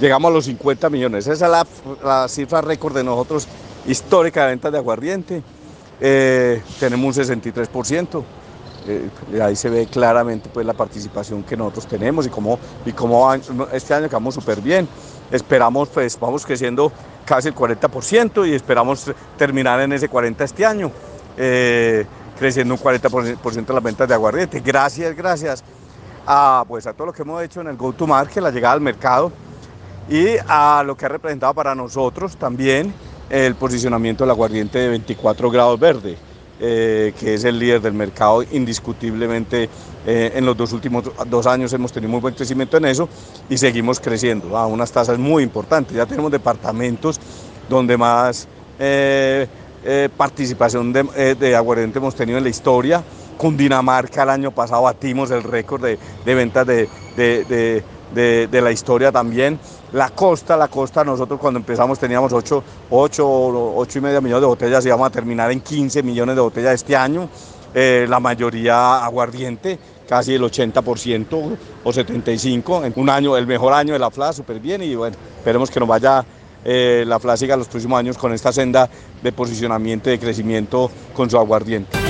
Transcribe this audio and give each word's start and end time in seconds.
llegamos 0.00 0.30
a 0.30 0.34
los 0.34 0.44
50 0.44 0.90
millones. 0.90 1.26
Esa 1.26 1.46
es 1.46 1.66
la, 2.02 2.28
cifra 2.28 2.60
récord 2.60 2.94
de 2.94 3.04
nosotros 3.04 3.48
histórica 3.86 4.42
de 4.42 4.48
ventas 4.48 4.72
de 4.72 4.78
aguardiente. 4.78 5.42
Eh, 6.00 6.62
tenemos 6.78 7.16
un 7.16 7.24
63%. 7.24 8.22
Eh, 8.88 9.40
ahí 9.42 9.56
se 9.56 9.68
ve 9.68 9.86
claramente 9.86 10.48
pues, 10.52 10.64
la 10.64 10.72
participación 10.72 11.42
que 11.42 11.56
nosotros 11.56 11.86
tenemos 11.86 12.26
y 12.26 12.30
cómo, 12.30 12.58
y 12.84 12.92
cómo 12.92 13.34
este 13.72 13.94
año 13.94 14.08
quedamos 14.08 14.34
súper 14.34 14.60
bien. 14.60 14.88
Esperamos, 15.30 15.88
pues 15.88 16.18
vamos 16.20 16.46
creciendo 16.46 16.92
casi 17.24 17.48
el 17.48 17.54
40% 17.54 18.48
y 18.48 18.54
esperamos 18.54 19.10
terminar 19.36 19.80
en 19.80 19.92
ese 19.92 20.08
40% 20.08 20.40
este 20.44 20.64
año, 20.64 20.92
eh, 21.36 22.06
creciendo 22.38 22.74
un 22.74 22.80
40% 22.80 23.66
de 23.66 23.74
las 23.74 23.82
ventas 23.82 24.06
de 24.06 24.14
aguardiente. 24.14 24.60
Gracias, 24.60 25.16
gracias 25.16 25.64
a, 26.24 26.64
pues, 26.68 26.86
a 26.86 26.92
todo 26.92 27.08
lo 27.08 27.12
que 27.12 27.22
hemos 27.22 27.42
hecho 27.42 27.60
en 27.62 27.66
el 27.66 27.76
go-to-market, 27.76 28.40
la 28.40 28.52
llegada 28.52 28.74
al 28.74 28.80
mercado 28.80 29.32
y 30.08 30.36
a 30.46 30.82
lo 30.86 30.96
que 30.96 31.06
ha 31.06 31.08
representado 31.08 31.54
para 31.54 31.74
nosotros 31.74 32.36
también 32.36 32.94
el 33.28 33.56
posicionamiento 33.56 34.24
del 34.24 34.30
aguardiente 34.30 34.78
de 34.78 34.88
24 34.88 35.50
grados 35.50 35.80
verde, 35.80 36.16
eh, 36.60 37.12
que 37.18 37.34
es 37.34 37.44
el 37.44 37.58
líder 37.58 37.80
del 37.80 37.94
mercado 37.94 38.42
indiscutiblemente. 38.42 39.68
Eh, 40.08 40.32
en 40.36 40.46
los 40.46 40.56
dos 40.56 40.72
últimos 40.72 41.02
dos 41.26 41.48
años 41.48 41.72
hemos 41.72 41.90
tenido 41.90 42.12
muy 42.12 42.20
buen 42.20 42.34
crecimiento 42.34 42.76
en 42.76 42.84
eso 42.84 43.08
y 43.50 43.58
seguimos 43.58 43.98
creciendo 43.98 44.56
a 44.56 44.66
unas 44.68 44.92
tasas 44.92 45.18
muy 45.18 45.42
importantes. 45.42 45.96
Ya 45.96 46.06
tenemos 46.06 46.30
departamentos 46.30 47.18
donde 47.68 47.96
más 47.96 48.46
eh, 48.78 49.48
participación 50.16 50.92
de, 50.92 51.34
de, 51.34 51.56
aguardiente 51.56 51.98
hemos 51.98 52.14
tenido 52.14 52.38
en 52.38 52.44
la 52.44 52.50
historia. 52.50 53.02
Cundinamarca 53.36 54.22
el 54.22 54.30
año 54.30 54.52
pasado 54.52 54.82
batimos 54.82 55.32
el 55.32 55.42
récord 55.42 55.82
de, 55.82 55.98
de 56.24 56.34
ventas 56.34 56.64
de, 56.64 56.88
de 58.14 58.60
la 58.62 58.70
historia 58.70 59.10
también. 59.10 59.58
La 59.96 60.10
costa, 60.10 60.58
la 60.58 60.68
costa, 60.68 61.02
nosotros 61.02 61.40
cuando 61.40 61.58
empezamos 61.58 61.98
teníamos 61.98 62.30
8, 62.30 62.62
8, 62.90 63.76
8 63.76 63.98
y 63.98 64.02
media 64.02 64.20
millones 64.20 64.42
de 64.42 64.46
botellas 64.46 64.84
y 64.84 64.90
vamos 64.90 65.06
a 65.06 65.10
terminar 65.10 65.50
en 65.50 65.62
15 65.62 66.02
millones 66.02 66.36
de 66.36 66.42
botellas 66.42 66.74
este 66.74 66.94
año. 66.94 67.30
Eh, 67.72 68.04
la 68.06 68.20
mayoría 68.20 69.02
aguardiente, 69.02 69.78
casi 70.06 70.34
el 70.34 70.42
80% 70.42 71.56
o 71.82 71.90
75%. 71.90 72.84
En 72.84 72.92
un 72.94 73.08
año, 73.08 73.38
el 73.38 73.46
mejor 73.46 73.72
año 73.72 73.94
de 73.94 73.98
la 73.98 74.10
FLA, 74.10 74.34
súper 74.34 74.60
bien 74.60 74.82
y 74.82 74.94
bueno, 74.94 75.16
esperemos 75.38 75.70
que 75.70 75.80
nos 75.80 75.88
vaya 75.88 76.22
eh, 76.62 77.04
la 77.06 77.18
FLA 77.18 77.38
siga 77.38 77.56
los 77.56 77.68
próximos 77.68 77.98
años 77.98 78.18
con 78.18 78.34
esta 78.34 78.52
senda 78.52 78.90
de 79.22 79.32
posicionamiento 79.32 80.10
y 80.10 80.12
de 80.12 80.18
crecimiento 80.18 80.90
con 81.14 81.30
su 81.30 81.38
aguardiente. 81.38 82.05